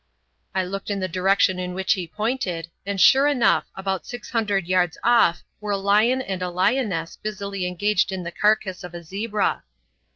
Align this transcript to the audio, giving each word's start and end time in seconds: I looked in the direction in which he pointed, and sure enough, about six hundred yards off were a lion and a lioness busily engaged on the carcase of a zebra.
I 0.55 0.65
looked 0.65 0.89
in 0.89 0.99
the 0.99 1.07
direction 1.07 1.59
in 1.59 1.75
which 1.75 1.93
he 1.93 2.07
pointed, 2.07 2.69
and 2.87 2.99
sure 2.99 3.27
enough, 3.27 3.65
about 3.75 4.07
six 4.07 4.31
hundred 4.31 4.65
yards 4.65 4.97
off 5.03 5.43
were 5.59 5.73
a 5.73 5.77
lion 5.77 6.23
and 6.23 6.41
a 6.41 6.49
lioness 6.49 7.17
busily 7.17 7.67
engaged 7.67 8.11
on 8.11 8.23
the 8.23 8.31
carcase 8.31 8.83
of 8.83 8.95
a 8.95 9.03
zebra. 9.03 9.63